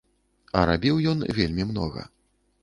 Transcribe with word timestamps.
А 0.61 0.63
рабіў 0.69 0.95
ён 1.11 1.21
вельмі 1.41 1.67
многа. 1.73 2.09